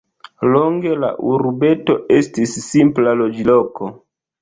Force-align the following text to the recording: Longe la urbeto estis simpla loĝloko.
Longe 0.55 0.93
la 1.03 1.11
urbeto 1.35 1.99
estis 2.17 2.59
simpla 2.73 3.17
loĝloko. 3.23 3.97